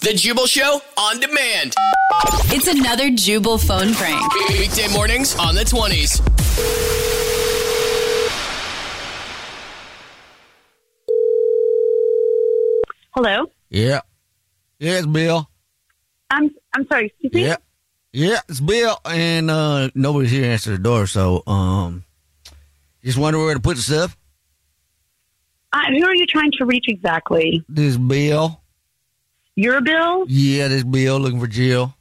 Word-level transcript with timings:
The 0.00 0.12
Jubal 0.14 0.46
Show 0.46 0.80
on 0.96 1.20
demand. 1.20 1.74
It's 2.54 2.68
another 2.68 3.10
Jubal 3.10 3.58
phone 3.58 3.94
prank. 3.94 4.20
Weekday 4.50 4.88
mornings 4.92 5.36
on 5.38 5.54
the 5.54 5.62
20s. 5.62 6.20
Hello. 13.14 13.46
Yeah. 13.70 14.00
Yeah, 14.78 14.98
it's 14.98 15.06
Bill. 15.06 15.48
I'm 16.30 16.50
I'm 16.74 16.86
sorry. 16.86 17.06
Excuse 17.06 17.32
me. 17.34 17.44
Yeah. 17.46 17.56
Yeah, 18.12 18.40
it's 18.48 18.60
Bill, 18.60 18.98
and 19.06 19.50
uh, 19.50 19.88
nobody's 19.94 20.30
here 20.30 20.42
to 20.42 20.48
answer 20.48 20.70
the 20.72 20.78
door, 20.78 21.06
so 21.06 21.42
um, 21.46 22.04
just 23.02 23.16
wonder 23.16 23.38
where 23.38 23.54
to 23.54 23.60
put 23.60 23.76
the 23.76 23.82
stuff. 23.82 24.16
Uh, 25.72 25.78
who 25.88 26.04
are 26.04 26.14
you 26.14 26.26
trying 26.26 26.52
to 26.52 26.66
reach 26.66 26.84
exactly? 26.88 27.64
This 27.68 27.96
Bill. 27.96 28.61
Your 29.56 29.80
bill? 29.80 30.24
Yeah, 30.28 30.68
this 30.68 30.82
Bill 30.84 31.18
looking 31.18 31.40
for 31.40 31.46
Jill. 31.46 31.94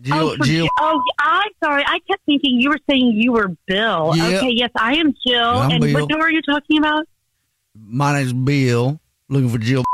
Jill, 0.00 0.16
oh, 0.16 0.36
Jill. 0.38 0.44
Jill- 0.64 0.68
Oh, 0.80 1.00
I'm 1.20 1.50
sorry. 1.62 1.84
I 1.86 2.00
kept 2.08 2.24
thinking 2.26 2.60
you 2.60 2.70
were 2.70 2.78
saying 2.90 3.12
you 3.14 3.32
were 3.32 3.48
Bill. 3.66 4.12
Yeah. 4.16 4.26
Okay. 4.38 4.50
Yes, 4.50 4.70
I 4.76 4.94
am 4.96 5.14
Jill. 5.24 5.40
I'm 5.44 5.70
and 5.70 5.80
Bill. 5.82 6.00
what 6.00 6.08
door 6.08 6.22
are 6.22 6.30
you 6.30 6.42
talking 6.42 6.78
about? 6.78 7.06
My 7.74 8.14
name's 8.18 8.32
Bill. 8.32 8.98
Looking 9.28 9.48
for 9.48 9.58
Jill 9.58 9.84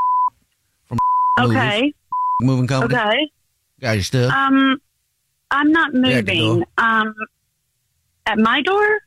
from 0.87 0.99
Okay. 1.41 1.93
moving 2.41 2.67
company. 2.67 2.95
Okay. 2.99 3.31
Got 3.81 3.93
your 3.93 4.03
stuff. 4.05 4.33
Um, 4.33 4.81
I'm 5.51 5.71
not 5.71 5.93
moving. 5.95 6.65
Um, 6.79 7.15
at 8.27 8.39
my 8.39 8.63
door? 8.63 8.99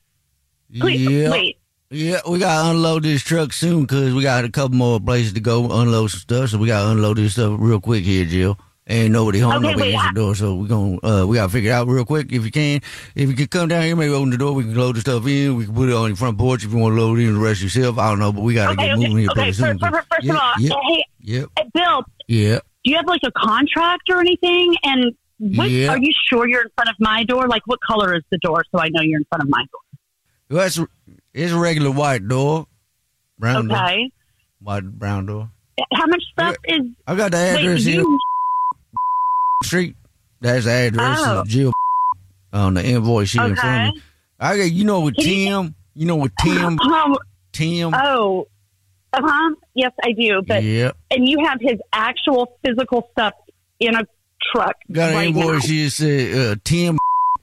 Please, 0.79 1.01
yeah. 1.09 1.31
Wait. 1.31 1.57
Yeah, 1.94 2.22
we 2.28 2.40
got 2.40 2.63
to 2.63 2.69
unload 2.72 3.03
this 3.03 3.22
truck 3.22 3.52
soon 3.52 3.81
because 3.81 4.13
we 4.13 4.24
got 4.24 4.46
a 4.46 4.50
couple 4.50 4.78
more 4.78 4.97
places 5.00 5.34
to 5.34 5.41
go 5.41 5.66
unload 5.66 6.12
some 6.12 6.22
stuff. 6.22 6.50
So 6.50 6.57
we 6.57 6.68
got 6.68 6.84
to 6.84 6.91
unload 6.91 7.18
this 7.18 7.34
stuff 7.34 7.57
real 7.59 7.81
quick 7.81 8.06
here, 8.06 8.24
Jill. 8.24 8.57
Ain't 8.88 9.12
nobody 9.12 9.40
home, 9.40 9.53
Okay, 9.63 9.72
nobody 9.74 9.94
answer 9.96 10.07
the 10.13 10.19
door. 10.19 10.35
So 10.35 10.56
we 10.56 10.68
gonna 10.69 10.97
uh, 11.03 11.25
we 11.28 11.35
got 11.35 11.47
to 11.47 11.52
figure 11.52 11.72
it 11.72 11.74
out 11.74 11.88
real 11.88 12.06
quick 12.06 12.31
if 12.31 12.44
you 12.46 12.52
can. 12.52 12.81
If 13.13 13.29
you 13.29 13.35
can 13.35 13.47
come 13.47 13.68
down 13.68 13.84
here, 13.84 13.96
maybe 13.96 14.13
open 14.13 14.29
the 14.31 14.38
door. 14.38 14.53
We 14.53 14.63
can 14.63 14.75
load 14.75 14.96
the 14.96 15.02
stuff 15.02 15.25
in. 15.28 15.56
We 15.57 15.66
can 15.66 15.75
put 15.75 15.90
it 15.90 15.94
on 15.94 16.07
your 16.07 16.16
front 16.16 16.38
porch 16.38 16.63
if 16.66 16.72
you 16.72 16.78
want 16.78 16.96
to 16.96 17.02
load 17.02 17.19
it 17.19 17.28
in 17.28 17.34
the 17.35 17.40
rest 17.40 17.62
yourself. 17.62 17.97
I 17.97 18.09
don't 18.09 18.19
know, 18.19 18.31
but 18.31 18.41
we 18.41 18.53
got 18.53 18.68
to 18.68 18.72
Okay. 18.72 18.85
get 18.88 18.94
Okay. 18.97 19.02
moving 19.08 19.18
here 19.18 19.29
Okay. 19.31 19.41
pretty 19.41 19.53
soon. 19.53 19.78
First, 19.79 19.94
first, 19.94 20.08
first 20.12 20.23
yeah, 20.23 20.34
of 20.34 20.72
all, 20.72 20.96
hey, 20.96 21.46
Bill, 21.73 22.03
yeah. 22.28 22.56
do 22.84 22.91
you 22.91 22.96
have 22.96 23.06
like 23.06 23.22
a 23.25 23.31
contract 23.31 24.09
or 24.09 24.19
anything? 24.19 24.75
And 24.84 25.12
what, 25.40 25.69
Yeah. 25.69 25.90
are 25.90 25.97
you 26.00 26.12
sure 26.29 26.47
you're 26.47 26.62
in 26.63 26.69
front 26.75 26.90
of 26.90 26.96
my 27.00 27.23
door? 27.25 27.47
Like, 27.47 27.62
what 27.68 27.79
color 27.81 28.16
is 28.16 28.23
the 28.31 28.38
door 28.40 28.63
so 28.72 28.79
I 28.79 28.90
know 28.90 29.02
you're 29.02 29.19
in 29.19 29.25
front 29.25 29.44
of 29.44 29.50
my 29.50 29.59
door? 29.72 29.81
Well, 30.50 30.66
it's, 30.68 30.79
it's 31.33 31.51
a 31.51 31.57
regular 31.57 31.91
white 31.91 32.27
door, 32.27 32.67
brown 33.39 33.67
door, 33.67 33.77
Okay. 33.77 34.11
white 34.61 34.83
brown 34.83 35.25
door. 35.25 35.49
How 35.93 36.05
much 36.07 36.23
stuff 36.33 36.55
is? 36.65 36.81
I 37.07 37.15
got 37.15 37.31
the 37.31 37.37
Wait, 37.37 37.59
address 37.65 37.83
here. 37.83 38.01
you, 38.01 38.19
Street. 39.63 39.95
That's 40.41 40.65
the 40.65 40.71
address. 40.71 41.19
Oh. 41.21 41.41
Is 41.41 41.47
Jill 41.49 41.73
on 42.53 42.73
the 42.73 42.85
invoice 42.85 43.31
here 43.31 43.43
in 43.43 43.55
front 43.55 43.81
of 43.83 43.87
okay. 43.89 43.95
me. 43.97 44.01
I 44.39 44.57
got 44.57 44.71
you 44.71 44.83
know 44.85 45.01
with 45.01 45.15
Tim. 45.15 45.75
You 45.93 46.05
know 46.07 46.15
with 46.17 46.33
Tim. 46.41 46.79
Um, 46.79 47.17
Tim. 47.51 47.93
oh, 47.93 48.47
uh 49.13 49.21
huh. 49.23 49.55
Yes, 49.75 49.91
I 50.03 50.11
do. 50.13 50.41
But 50.45 50.63
yeah. 50.63 50.91
and 51.11 51.27
you 51.27 51.45
have 51.45 51.59
his 51.61 51.79
actual 51.93 52.57
physical 52.65 53.09
stuff 53.11 53.33
in 53.79 53.95
a 53.95 54.03
truck. 54.51 54.75
Got 54.91 55.09
an 55.09 55.15
right 55.15 55.27
invoice 55.27 55.67
now. 55.67 55.73
here 55.73 55.89
said 55.89 56.37
uh, 56.37 56.55
Tim 56.63 56.97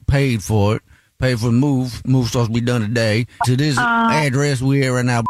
paid 0.07 0.43
for 0.43 0.77
it. 0.77 0.83
Paid 1.21 1.41
for 1.41 1.47
the 1.47 1.53
move. 1.53 2.07
Move 2.07 2.29
supposed 2.29 2.51
to 2.51 2.55
be 2.55 2.61
done 2.61 2.81
today. 2.81 3.27
To 3.45 3.57
this 3.57 3.77
Uh, 3.77 4.09
address 4.13 4.63
we 4.63 4.85
at 4.87 4.91
right 4.91 5.05
now, 5.05 5.23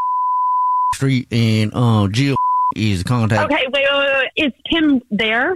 Street, 0.93 1.27
and 1.31 1.73
um, 1.73 2.11
Jill 2.11 2.35
is 2.75 3.01
contact. 3.01 3.51
Okay, 3.51 3.65
wait, 3.73 3.85
wait, 3.91 3.97
wait, 3.97 4.29
wait. 4.37 4.45
Is 4.45 4.53
Tim 4.71 5.01
there? 5.09 5.55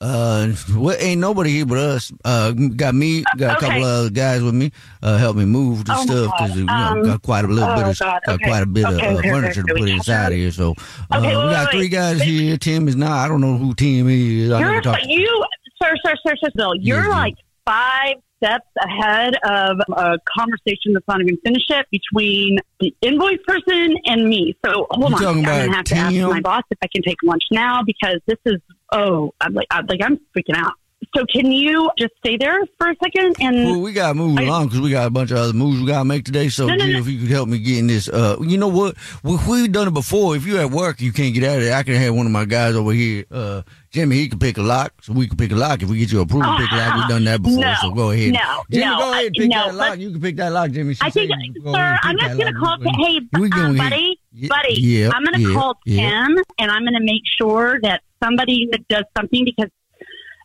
Uh, 0.00 0.52
well, 0.74 0.96
ain't 1.00 1.20
nobody 1.20 1.50
here 1.50 1.66
but 1.66 1.76
us. 1.76 2.12
Uh, 2.24 2.52
got 2.52 2.94
me, 2.94 3.24
got 3.36 3.50
a 3.50 3.56
Okay. 3.56 3.66
couple 3.66 3.84
of 3.84 4.14
guys 4.14 4.42
with 4.42 4.54
me. 4.54 4.72
Uh, 5.02 5.18
help 5.18 5.36
me 5.36 5.44
move 5.44 5.84
the 5.84 5.92
Oh, 5.94 6.06
stuff 6.06 6.32
because 6.38 6.56
you 6.56 6.64
know 6.64 6.72
Um, 6.72 7.02
got 7.02 7.20
quite 7.20 7.44
a 7.44 7.48
little 7.48 7.68
oh, 7.68 7.76
bit 7.76 7.88
of 7.88 7.98
God. 7.98 8.20
Okay. 8.26 8.44
quite 8.46 8.62
a 8.62 8.66
bit 8.66 8.86
of 8.86 8.94
Okay, 8.94 9.06
uh, 9.08 9.18
okay, 9.18 9.28
furniture 9.30 9.62
to 9.64 9.74
put 9.74 9.88
inside 9.88 10.32
here. 10.32 10.50
So 10.52 10.74
uh, 11.10 11.18
we 11.20 11.28
got 11.30 11.70
three 11.72 11.88
guys 11.88 12.22
here. 12.22 12.56
Tim 12.56 12.88
is 12.88 12.96
not. 12.96 13.10
I 13.10 13.28
don't 13.28 13.40
know 13.42 13.58
who 13.58 13.74
Tim 13.74 14.08
is. 14.08 14.50
I 14.52 14.60
You're 14.60 14.80
you, 15.04 15.44
sir, 15.82 15.94
sir, 16.06 16.14
sir, 16.24 16.34
sir, 16.42 16.50
Bill. 16.54 16.74
You're 16.76 17.02
yeah. 17.02 17.08
like 17.08 17.34
five 17.66 18.14
steps 18.42 18.66
ahead 18.82 19.34
of 19.44 19.78
a 19.92 20.18
conversation 20.36 20.92
that's 20.92 21.06
not 21.06 21.20
even 21.20 21.36
finished 21.44 21.68
yet 21.68 21.86
between 21.90 22.58
the 22.80 22.94
invoice 23.02 23.38
person 23.46 23.96
and 24.06 24.28
me. 24.28 24.56
So 24.64 24.86
hold 24.90 25.20
You 25.20 25.26
on, 25.26 25.38
I'm 25.38 25.42
gonna 25.42 25.76
have 25.76 25.84
to 25.86 25.96
ask 25.96 26.14
my 26.14 26.40
boss 26.40 26.62
if 26.70 26.78
I 26.82 26.86
can 26.92 27.02
take 27.02 27.18
lunch 27.22 27.42
now 27.50 27.82
because 27.84 28.20
this 28.26 28.38
is 28.46 28.60
oh, 28.92 29.32
I'm 29.40 29.54
like, 29.54 29.66
I'm 29.70 29.86
like 29.86 30.00
I'm 30.02 30.18
freaking 30.36 30.56
out. 30.56 30.72
So 31.16 31.24
can 31.32 31.50
you 31.50 31.90
just 31.98 32.12
stay 32.18 32.36
there 32.36 32.58
for 32.78 32.90
a 32.90 32.94
second 33.02 33.36
and 33.40 33.64
Well, 33.70 33.80
we 33.80 33.92
got 33.92 34.08
to 34.08 34.14
move 34.14 34.38
I- 34.38 34.42
along 34.42 34.66
because 34.66 34.80
we 34.80 34.90
got 34.90 35.06
a 35.06 35.10
bunch 35.10 35.30
of 35.30 35.38
other 35.38 35.52
moves 35.52 35.80
we 35.80 35.86
got 35.86 36.00
to 36.00 36.04
make 36.04 36.24
today. 36.24 36.48
So, 36.48 36.66
No, 36.66 36.74
no, 36.74 36.84
Jill, 36.84 36.92
no. 36.94 36.98
if 37.00 37.08
you 37.08 37.18
could 37.20 37.28
help 37.30 37.48
me 37.48 37.58
getting 37.58 37.86
this, 37.86 38.08
uh, 38.08 38.36
you 38.40 38.58
know 38.58 38.68
what? 38.68 38.96
We, 39.22 39.36
we've 39.48 39.72
done 39.72 39.88
it 39.88 39.94
before. 39.94 40.36
If 40.36 40.44
you're 40.46 40.60
at 40.60 40.70
work, 40.70 41.00
you 41.00 41.12
can't 41.12 41.34
get 41.34 41.44
out 41.44 41.56
of 41.58 41.62
there. 41.64 41.74
I 41.76 41.82
can 41.82 41.94
have 41.94 42.14
one 42.14 42.26
of 42.26 42.32
my 42.32 42.44
guys 42.44 42.74
over 42.74 42.92
here, 42.92 43.24
uh, 43.30 43.62
Jimmy. 43.90 44.16
He 44.16 44.28
can 44.28 44.38
pick 44.38 44.58
a 44.58 44.62
lock, 44.62 44.92
so 45.02 45.12
we 45.14 45.26
can 45.26 45.36
pick 45.36 45.50
a 45.52 45.54
lock. 45.56 45.82
If 45.82 45.88
we 45.88 45.98
get 45.98 46.12
you 46.12 46.20
approved 46.20 46.44
pick 46.58 46.70
a 46.72 46.76
lock, 46.76 46.96
we've 46.96 47.08
done 47.08 47.24
that 47.24 47.42
before. 47.42 47.58
No, 47.64 47.74
so 47.80 47.90
go 47.90 48.10
ahead, 48.10 48.32
no, 48.34 48.62
Jimmy. 48.70 48.84
no, 48.84 48.98
go 48.98 49.12
ahead 49.12 49.26
and 49.26 49.34
pick 49.34 49.50
that 49.50 49.74
lock. 49.74 49.98
You 49.98 50.10
can 50.12 50.20
pick 50.20 50.36
that 50.36 50.52
lock, 50.52 50.70
Jimmy. 50.70 50.94
She 50.94 51.00
I 51.02 51.10
think, 51.10 51.30
sir, 51.64 51.98
I'm 52.02 52.18
just 52.18 52.36
going 52.38 52.52
to 52.54 52.60
lock. 52.60 52.80
call. 52.82 52.92
Hey, 53.04 53.20
We 53.38 53.46
uh, 53.50 53.72
buddy, 53.72 54.20
Yeah, 54.32 54.48
buddy, 54.48 54.74
yeah, 54.80 55.10
I'm 55.14 55.24
going 55.24 55.34
to 55.34 55.40
yeah, 55.40 55.54
call. 55.58 55.78
Tim, 55.86 56.36
and 56.58 56.70
I'm 56.70 56.82
going 56.82 56.94
to 56.94 57.00
make 57.04 57.22
sure 57.38 57.78
that 57.82 58.02
somebody 58.22 58.68
that 58.72 58.86
does 58.88 59.04
something 59.16 59.44
because 59.44 59.70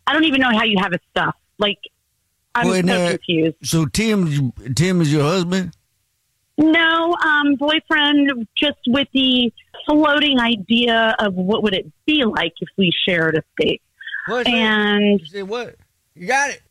I 0.07 0.13
don't 0.13 0.25
even 0.25 0.41
know 0.41 0.51
how 0.51 0.63
you 0.63 0.77
have 0.79 0.91
his 0.91 1.01
stuff. 1.11 1.35
Like, 1.57 1.79
I'm 2.55 2.65
Well, 2.65 2.73
so 2.73 2.79
and, 2.79 2.89
uh, 2.89 3.09
confused. 3.11 3.57
So 3.63 3.85
Tim, 3.85 4.51
Tim 4.75 5.01
is 5.01 5.11
your 5.11 5.23
husband. 5.23 5.75
No, 6.57 7.15
um, 7.15 7.55
boyfriend, 7.55 8.47
just 8.55 8.77
with 8.87 9.07
the 9.13 9.51
floating 9.87 10.39
idea 10.39 11.15
of 11.19 11.33
what 11.33 11.63
would 11.63 11.73
it 11.73 11.91
be 12.05 12.23
like 12.25 12.53
if 12.61 12.69
we 12.77 12.91
shared 13.07 13.35
a 13.35 13.43
space. 13.53 13.81
What? 14.27 14.47
And 14.47 15.19
You 15.19 15.25
said 15.25 15.47
what? 15.47 15.75
You 16.15 16.27
got 16.27 16.51
it. 16.51 16.61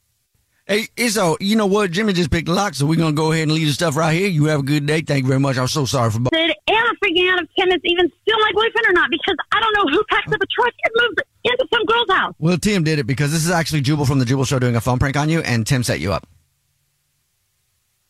Hey, 0.67 0.87
it's 0.97 1.19
all. 1.19 1.37
You 1.41 1.57
know 1.57 1.67
what? 1.67 1.91
Jimmy 1.91 2.13
just 2.13 2.31
picked 2.31 2.47
the 2.47 2.55
lock, 2.55 2.75
so 2.75 2.87
we're 2.87 2.97
gonna 2.97 3.13
go 3.13 3.33
ahead 3.33 3.43
and 3.43 3.53
leave 3.53 3.67
the 3.67 3.73
stuff 3.73 3.97
right 3.97 4.15
here. 4.15 4.29
You 4.29 4.45
have 4.45 4.61
a 4.61 4.63
good 4.63 4.87
day. 4.87 5.01
Thank 5.01 5.25
you 5.25 5.29
very 5.29 5.41
much. 5.41 5.59
I'm 5.59 5.67
so 5.67 5.85
sorry 5.85 6.11
for. 6.13 6.21
said, 6.33 6.55
and 6.69 6.77
a 6.77 7.05
freaking 7.05 7.29
out 7.31 7.43
if 7.43 7.49
Tim 7.59 7.69
is 7.69 7.81
even 7.83 8.11
still 8.23 8.39
my 8.39 8.53
boyfriend 8.55 8.87
or 8.87 8.93
not 8.93 9.11
because 9.11 9.35
I 9.51 9.61
don't 9.61 9.75
know 9.75 9.97
who 9.97 10.05
packs 10.09 10.33
up 10.33 10.41
a 10.41 10.47
truck 10.47 10.73
and 10.85 10.95
moves 10.97 11.17
into 11.53 11.69
some 11.73 11.85
girl's 11.85 12.11
house. 12.11 12.35
Well, 12.39 12.59
Tim 12.59 12.85
did 12.85 12.99
it 12.99 13.07
because 13.07 13.33
this 13.33 13.45
is 13.45 13.51
actually 13.51 13.81
Jubal 13.83 14.07
from 14.07 14.19
the 14.19 14.25
Jubal 14.25 14.45
Show 14.45 14.59
doing 14.59 14.77
a 14.77 14.81
phone 14.81 14.99
prank 14.99 15.17
on 15.17 15.29
you, 15.29 15.41
and 15.41 15.67
Tim 15.67 15.83
set 15.83 16.01
you 16.01 16.13
up. 16.13 16.27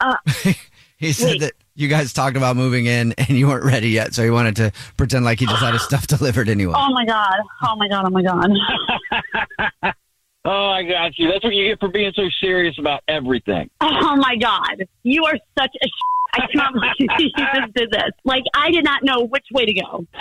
Uh, 0.01 0.17
he 0.97 1.13
said 1.13 1.27
wait. 1.27 1.41
that 1.41 1.53
you 1.75 1.89
guys 1.89 2.13
talked 2.13 2.37
about 2.37 2.57
moving 2.57 2.87
in 2.87 3.13
and 3.19 3.31
you 3.31 3.49
weren't 3.49 3.65
ready 3.65 3.91
yet, 3.91 4.15
so 4.15 4.23
he 4.25 4.31
wanted 4.31 4.57
to 4.57 4.73
pretend 4.97 5.25
like 5.25 5.39
he 5.41 5.47
just 5.47 5.61
had 5.63 5.73
his 5.73 5.83
stuff 5.89 6.07
delivered 6.07 6.49
anyway. 6.49 6.75
oh 6.77 6.93
my 6.93 7.05
god! 7.05 7.41
Oh 7.63 7.77
my 7.77 7.89
god! 7.89 8.05
Oh 8.07 8.11
my 8.11 8.23
god! 8.23 9.95
Oh, 10.45 10.67
I 10.67 10.83
got 10.83 11.19
you. 11.19 11.31
That's 11.31 11.45
what 11.45 11.55
you 11.55 11.69
get 11.69 11.79
for 11.79 11.89
being 11.89 12.13
so 12.15 12.29
serious 12.41 12.77
about 12.79 13.03
everything. 13.09 13.71
Oh 13.81 14.17
my 14.17 14.37
god! 14.37 14.85
You 15.05 15.25
are 15.25 15.39
such 15.59 15.71
a. 15.83 15.89
I 16.35 16.47
cannot 16.49 16.75
believe 16.75 16.93
you 17.19 17.31
just 17.31 17.75
did 17.75 17.91
this. 17.91 18.11
Like 18.25 18.43
I 18.55 18.71
did 18.71 18.85
not 18.85 19.03
know 19.03 19.25
which 19.27 19.47
way 19.53 19.65
to 19.65 19.73
go. 19.73 20.07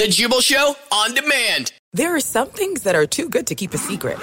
The 0.00 0.08
Jubal 0.08 0.40
Show 0.40 0.76
on 0.90 1.14
demand. 1.14 1.72
There 1.92 2.16
are 2.16 2.20
some 2.20 2.48
things 2.48 2.84
that 2.84 2.94
are 2.94 3.04
too 3.04 3.28
good 3.28 3.46
to 3.48 3.54
keep 3.54 3.74
a 3.74 3.78
secret. 3.78 4.18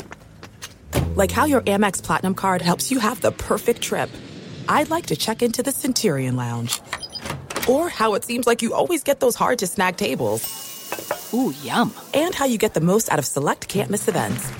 Like 1.15 1.29
how 1.29 1.45
your 1.45 1.61
Amex 1.61 2.01
Platinum 2.01 2.33
card 2.33 2.63
helps 2.63 2.89
you 2.89 2.97
have 2.99 3.21
the 3.21 3.31
perfect 3.31 3.81
trip. 3.81 4.09
I'd 4.67 4.89
like 4.89 5.05
to 5.07 5.15
check 5.15 5.43
into 5.43 5.61
the 5.61 5.71
Centurion 5.71 6.35
Lounge. 6.35 6.81
Or 7.69 7.89
how 7.89 8.15
it 8.15 8.23
seems 8.23 8.47
like 8.47 8.63
you 8.63 8.73
always 8.73 9.03
get 9.03 9.19
those 9.19 9.35
hard 9.35 9.59
to 9.59 9.67
snag 9.67 9.97
tables. 9.97 10.76
Ooh, 11.33 11.53
yum. 11.63 11.93
And 12.13 12.33
how 12.33 12.45
you 12.45 12.57
get 12.57 12.73
the 12.73 12.81
most 12.81 13.11
out 13.11 13.19
of 13.19 13.25
select 13.25 13.67
can't 13.67 13.89
miss 13.89 14.07
events. 14.07 14.51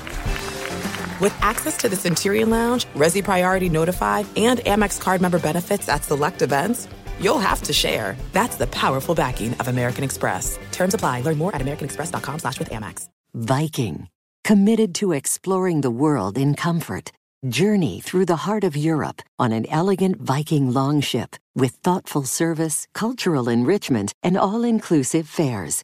With 1.22 1.36
access 1.42 1.78
to 1.78 1.90
the 1.90 1.96
Centurion 1.96 2.50
Lounge, 2.50 2.86
Resy 2.96 3.24
Priority 3.24 3.70
Notified, 3.70 4.26
and 4.36 4.60
Amex 4.60 5.00
card 5.02 5.22
member 5.22 5.40
benefits 5.40 5.90
at 5.90 6.04
select 6.04 6.42
events, 6.42 6.88
you'll 7.20 7.40
have 7.40 7.62
to 7.64 7.74
share. 7.74 8.16
That's 8.34 8.58
the 8.58 8.68
powerful 8.68 9.16
backing 9.16 9.54
of 9.56 9.68
American 9.68 10.04
Express. 10.04 10.60
Terms 10.72 10.94
apply. 10.94 11.22
Learn 11.22 11.38
more 11.38 11.56
at 11.56 11.62
americanexpress.com 11.62 12.40
slash 12.40 12.60
with 12.60 12.70
Amex. 12.70 13.08
Viking, 13.34 14.10
committed 14.44 14.94
to 14.96 15.14
exploring 15.14 15.82
the 15.82 15.92
world 15.92 16.38
in 16.38 16.54
comfort. 16.56 17.12
Journey 17.48 18.02
through 18.02 18.26
the 18.26 18.44
heart 18.48 18.64
of 18.64 18.76
Europe 18.76 19.22
on 19.38 19.52
an 19.52 19.68
elegant 19.68 20.20
Viking 20.20 20.74
longship 20.74 21.36
with 21.56 21.72
thoughtful 21.84 22.24
service, 22.24 22.88
cultural 22.94 23.48
enrichment, 23.48 24.14
and 24.24 24.38
all-inclusive 24.38 25.28
fares. 25.28 25.84